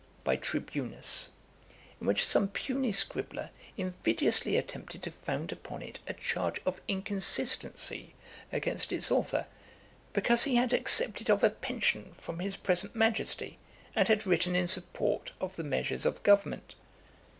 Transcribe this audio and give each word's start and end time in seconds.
by 0.23 0.35
TRIBUNUS;' 0.35 1.29
in 1.99 2.07
which 2.07 2.25
some 2.25 2.47
puny 2.47 2.91
scribbler 2.91 3.51
invidiously 3.77 4.57
attempted 4.57 5.03
to 5.03 5.11
found 5.11 5.51
upon 5.51 5.83
it 5.83 5.99
a 6.07 6.13
charge 6.15 6.59
of 6.65 6.81
inconsistency 6.87 8.15
against 8.51 8.91
its 8.91 9.11
authour, 9.11 9.45
because 10.11 10.45
he 10.45 10.55
had 10.55 10.73
accepted 10.73 11.29
of 11.29 11.43
a 11.43 11.51
pension 11.51 12.15
from 12.17 12.39
his 12.39 12.55
present 12.55 12.95
Majesty, 12.95 13.59
and 13.95 14.07
had 14.07 14.25
written 14.25 14.55
in 14.55 14.67
support 14.67 15.33
of 15.39 15.55
the 15.55 15.63
measures 15.63 16.07
of 16.07 16.23
government. 16.23 16.73